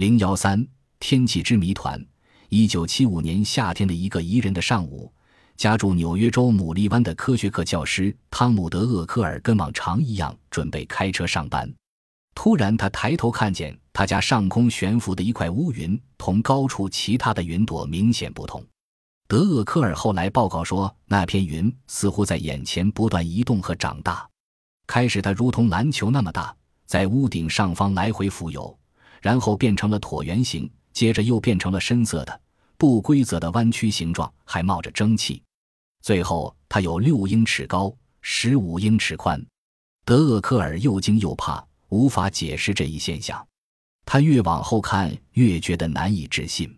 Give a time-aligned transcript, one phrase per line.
[0.00, 0.66] 零幺三
[0.98, 2.02] 天气之谜团。
[2.48, 5.12] 一九七五年夏天的一个宜人的上午，
[5.58, 11.70] 家住纽约州牡蛎湾的科学课教师汤姆德厄科尔跟往常一样准备开车上班。
[12.34, 18.64] 突然，他抬头看见他家上空悬浮的一块乌云，同高处其他的云朵明显不同。
[19.28, 24.26] 德厄科尔后来报告说，那片云似乎在眼前不断移动和长大。
[24.86, 26.56] 开始，它如同篮球那么大，
[26.86, 28.74] 在屋顶上方来回浮游。
[29.20, 32.40] 然后变成了椭圆形，接着又变成了深色的、
[32.76, 35.42] 不规则的弯曲形状，还冒着蒸汽。
[36.02, 39.44] 最后，它有六英尺高，十五英尺宽。
[40.04, 43.46] 德厄科尔又惊又怕，无法解释这一现象。
[44.06, 46.74] 他越往后看，越觉得难以置信。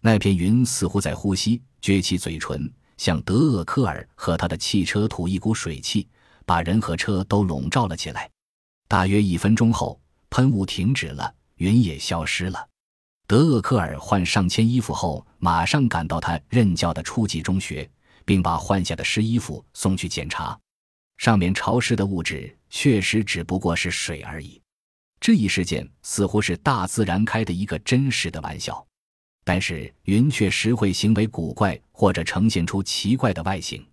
[0.00, 6.08] 那片云似乎在呼吸，撅起嘴唇，向德厄科尔和他的汽车吐一股水汽，
[6.44, 8.28] 把人和车都笼罩了起来。
[8.88, 11.32] 大约一分钟后，喷雾停止了。
[11.56, 12.68] 云也消失了。
[13.26, 17.90] 德厄克尔换上千衣服后，马上赶到他任教的初级中学，
[18.24, 20.58] 并把换下的湿衣服送去检查。
[21.16, 24.60] 上面潮湿的物质确实只不过是水而已。
[25.20, 28.86] 这一事件似乎是大自然开的一个真实的玩笑。
[29.42, 33.86] 但是云确实会行为古怪，或者呈现出奇怪的外形。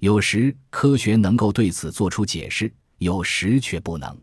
[0.00, 4.20] 有时科学能够对此做出解释，有时却不能。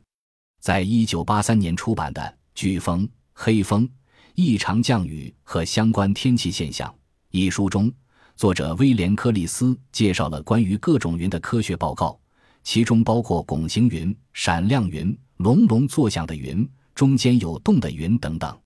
[0.60, 2.38] 在一九八三年出版的。
[2.56, 3.90] 飓风、黑风、
[4.36, 6.94] 异常降雨和相关天气现象
[7.32, 7.92] 一书中，
[8.36, 12.20] 作者威廉·柯利斯介绍了关于各种云的科学报告，
[12.64, 18.58] 其中包括拱形云、闪亮云、隆隆作响的云、中间有洞的云等等。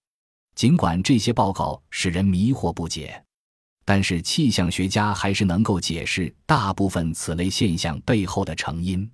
[0.56, 3.23] 尽管这些报告使人迷惑不解，
[3.83, 9.09] 但是气象学家还是能够解释大部分此类现象背后的成因。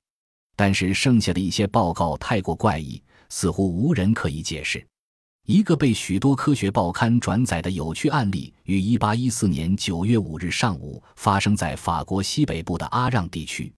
[0.55, 3.01] 但是剩下的一些报告太过怪异。
[3.31, 4.85] 似乎无人可以解释。
[5.47, 13.73] 一个被许多科学报刊转载的有趣案例，于1814年9月5日上午发生在法国西北部的阿让地区。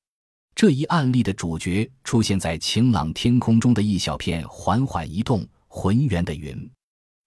[0.56, 6.70] 这一案例的主角出现在晴朗天空中的一小片缓缓移动、浑圆的云。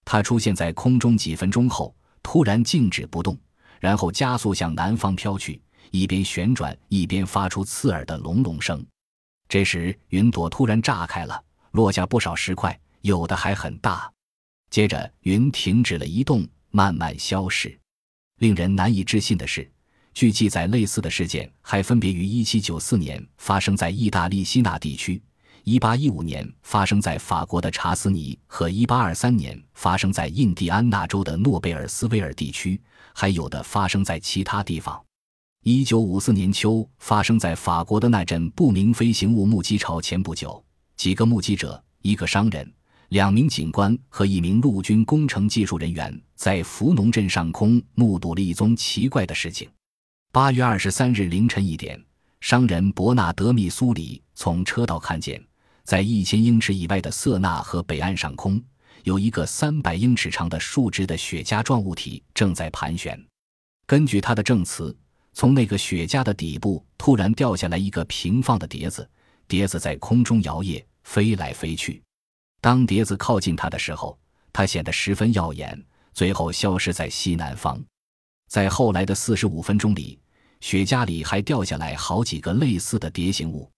[0.05, 3.37] 它出现在空中几分钟后，突然静止不动，
[3.79, 8.85] 然后加速向南方飘去，一边旋转一边发出刺耳的隆隆声。
[9.49, 11.43] 这时，云朵突然炸开了。
[11.77, 14.11] 落下不少石块，有的还很大。
[14.71, 17.79] 接着，云停止了移动，慢慢消失。
[18.39, 19.69] 令人难以置信的是，
[20.11, 25.21] 据记载，类似的事件还分别于1794年发生在意大利西纳地区
[25.65, 32.81] ，1815年发生在法国的查斯尼和1823年发生在印第安纳州的诺贝尔斯维尔地区，
[33.13, 34.99] 还有的发生在其他地方。
[35.63, 40.63] 1954年秋发生在法国的那阵不明飞行物目击潮前不久。
[40.97, 42.73] 几个目击者，一个商人，
[43.09, 49.69] 两名警官和一名陆军工程技术人员，在福农镇上空目睹了一宗奇怪的事情。
[50.31, 52.03] 八月二十三日凌晨一点，
[52.41, 55.39] 商人伯纳德·密苏里从车道看见，
[55.83, 58.59] 在一千英尺以外的瑟纳河北岸上空，
[59.03, 63.23] 有一个三百英尺长的竖直的雪茄状物体正在盘旋。
[63.85, 64.97] 根据他的证词，
[65.33, 69.07] 从那个雪茄的底部突然掉下来一个平放的碟子。
[69.47, 72.01] 碟子在空中摇曳，飞来飞去。
[72.59, 74.17] 当碟子靠近它的时候，
[74.51, 75.81] 它显得十分耀眼，
[76.13, 77.81] 最后消失在西南方。
[78.49, 80.19] 在后来的四十五分钟里，
[80.61, 83.69] 雪茄里还掉下来好几个类似的碟形物。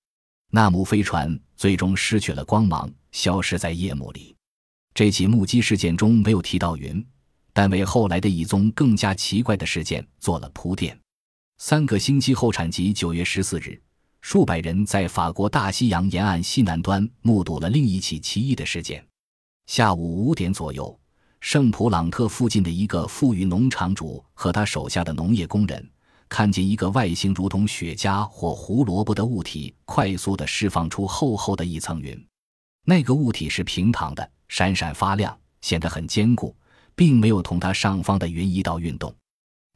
[0.52, 4.36] 那幕飞船最终失去了光芒，消失在夜幕里。
[4.94, 7.06] 这起目击事件中没有提到云，
[7.54, 11.00] 但为后来的一宗更加奇怪的事件做了铺垫。
[11.58, 13.80] 三个星期后，产集九月十四日。
[14.22, 19.04] 数百人在法国大西洋沿岸西南端目睹了另一起奇异的事件。
[19.66, 21.00] 下午五点左右，
[21.40, 25.90] 圣普朗特附近的一个富裕农场主和他手下的农业工人
[26.28, 32.28] 看见一个外形如同雪茄或胡萝卜的物体快速地释放出厚厚的一层云。
[32.86, 36.56] 那个物体是平躺的，闪闪发亮，显得很坚固，
[36.96, 39.16] 并没有同它上方的云一道运动。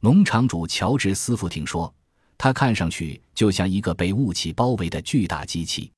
[0.00, 1.92] 农场主乔治斯福廷说。
[2.36, 5.90] 它看上去就像一个被雾气包围的巨大机器。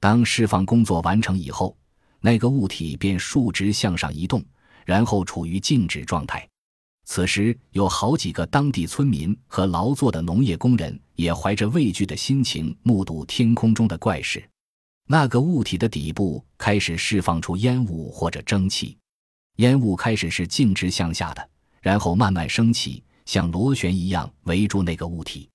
[0.00, 1.76] 当释放工作完成以后，
[2.20, 4.44] 那个物体便竖直向上移动，
[4.84, 6.46] 然后处于静止状态。
[7.06, 14.42] 此时，有好几个当地村民和劳作的农业工人也怀着畏惧的心情目睹天空中的怪事。
[15.06, 18.96] 那个物体的底部开始释放出烟雾或者蒸汽，
[19.56, 21.48] 烟雾开始是径直向下的，
[21.82, 25.46] 然后慢慢升起，像螺旋一样围住那个物体。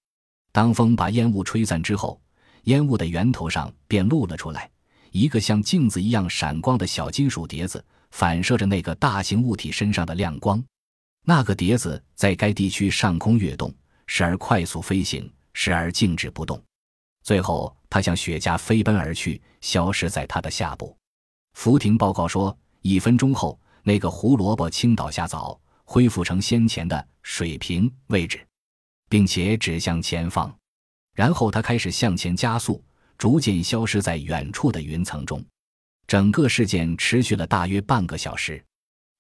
[0.51, 2.19] 当风把烟雾吹散之后，
[2.63, 4.69] 烟雾的源头上便露了出来，
[5.12, 10.63] 一个像镜子一样闪光的小金属碟子，反射着那个大型物体身上的亮光。
[11.25, 13.74] 那个碟子在该地区上空跃动，
[14.07, 16.62] 时而快速飞行，时而静止不动。
[17.24, 20.96] 最后，它向雪茄飞奔而去，消失在它的下部。
[21.54, 28.44] 福廷报告说，一分钟后，那个胡萝卜倾倒下早，恢复成先前的水平位置，
[29.10, 30.56] 并且指向前方。
[31.14, 32.82] 然后，它开始向前加速，
[33.18, 35.44] 逐渐消失在远处的云层中。
[36.08, 38.64] 整个事件持续了大约半个小时。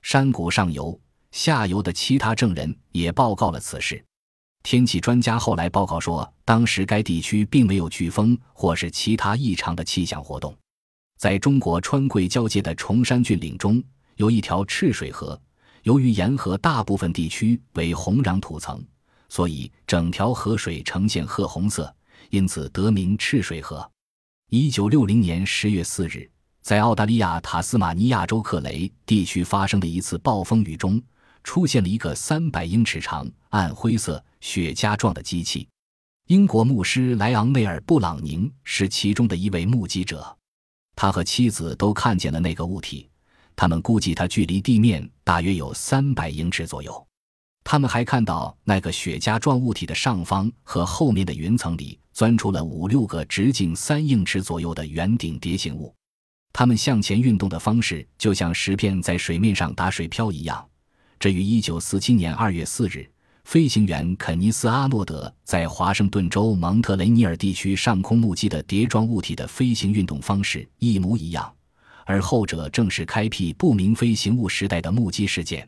[0.01, 0.97] 山谷上游、
[1.31, 4.01] 下游的其他证人也报告了此事。
[4.63, 10.55] 天气专家后来报告说，当时该地区并没有飓风或是其他异常的气象活动。
[11.17, 13.83] 在中国川贵交界的崇山峻岭中，
[14.15, 15.39] 有一条赤水河。
[15.83, 18.83] 由于沿河大部分地区为红壤土层，
[19.29, 21.95] 所以整条河水呈现褐红色，
[22.29, 23.89] 因此得名赤水河。
[24.49, 26.29] 一九六零年十月四日，
[26.61, 31.01] 在澳大利亚塔斯马尼亚州克雷地区发生的一次暴风雨中，
[31.43, 34.21] 出现了一个三百英尺长、暗灰色。
[34.41, 35.67] 雪茄状的机器，
[36.27, 40.37] 英国牧师莱昂内尔·布朗宁是其中的一位目击者，
[40.95, 43.09] 他和妻子都看见了那个物体。
[43.57, 47.05] 他们估计它距离地面大约有三百英尺左右。
[47.63, 55.93] 他们还看到那个雪茄状物体的上方和后面的云层里钻出了五六个直径三英尺左右的圆顶蝶形物，
[56.51, 60.65] 它们向前运动的方式就像石片在水面上打水漂一样。
[61.19, 63.09] 这于一九四七年二月四日。
[63.45, 71.51] 飞行员肯尼斯·阿诺德在华盛顿州蒙特雷尼尔地区上空目击的碟状物体的飞行运动方式一模一样，
[72.05, 75.67] 而后者正是开辟不明飞行物时代的目击事件。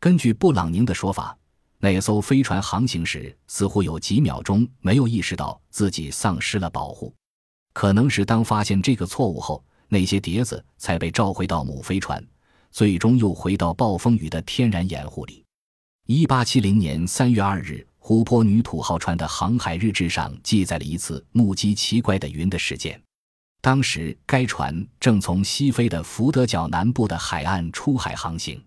[0.00, 1.36] 根据布朗宁的说法，
[1.78, 7.14] 那艘飞船航行时似乎有几秒钟没有意识到自己丧失了保护，
[7.74, 12.26] 可能是当发现这个错误后，那些碟子才被召回到母飞船，
[12.70, 15.44] 最终又回到暴风雨的天然掩护里。
[16.06, 22.98] 一八七零年三月二日，湖泊女土号船的航海日志上记载了一次目击奇怪的云的事件。
[23.60, 28.58] 当时，该船正从西非的福德角南部的海岸出海航行。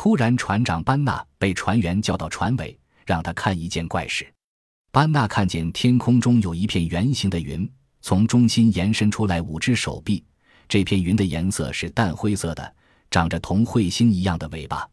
[0.00, 4.32] 突然，船长班纳被船员叫到船尾，让他看一件怪事。
[4.92, 7.68] 班纳看见天空中有一片圆形的云，
[8.00, 10.24] 从中心延伸出来五只手臂。
[10.68, 12.74] 这片云的颜色是淡灰色的，
[13.10, 14.88] 长着同彗星一样的尾巴。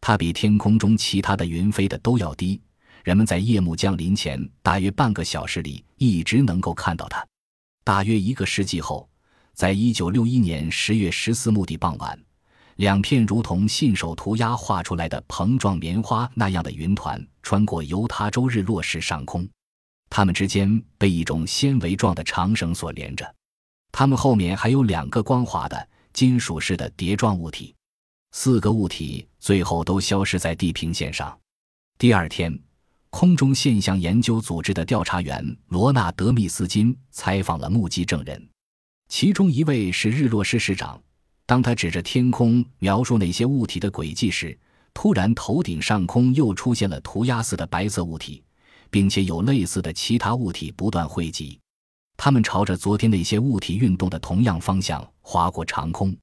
[0.00, 2.60] 它比天空中其他的云飞的都要低，
[3.04, 7.24] 人们在夜幕降临前大约半个小时里一直能够看到它。
[7.84, 9.08] 大约一个世纪后，
[9.54, 12.20] 在一九六一年十月十四日傍晚，
[12.80, 19.46] 两片如同信手涂鸦画出来的蓬状棉花那样的云团穿过犹他州日落市上空，
[20.08, 23.34] 它们之间被一种纤维状的长绳所连着，
[23.92, 27.74] 它们后面还有两个光滑的金属式的碟状物体。
[28.32, 31.38] 四个物体最后都消失在地平线上。
[31.98, 32.58] 第二天，
[33.10, 38.48] 空中现象研究组织的调查员罗纳德·密斯金采访了目击证人，
[39.08, 40.98] 其中一位是日落市市长。
[41.50, 44.56] 当他指着天空描述那些物体的轨迹时，
[44.94, 48.40] 突然头顶上空又出现了涂鸦似的白色物体，
[48.88, 51.58] 并且有类似的其他物体不断汇集，
[52.16, 56.16] 它们朝着昨天那些物体运动的同样方向划过长空。